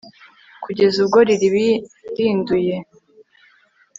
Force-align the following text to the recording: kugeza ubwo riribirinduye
kugeza 0.63 0.95
ubwo 1.03 1.19
riribirinduye 1.27 2.75